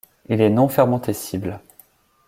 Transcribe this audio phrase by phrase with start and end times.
[0.29, 1.59] Il est non fermentescible.